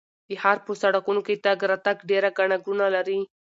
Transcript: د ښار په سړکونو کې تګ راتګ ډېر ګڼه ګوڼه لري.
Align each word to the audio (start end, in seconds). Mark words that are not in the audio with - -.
د 0.27 0.29
ښار 0.41 0.57
په 0.65 0.71
سړکونو 0.81 1.21
کې 1.27 1.41
تګ 1.45 1.59
راتګ 1.71 1.97
ډېر 2.09 2.23
ګڼه 2.37 2.57
ګوڼه 2.65 2.87
لري. 2.95 3.19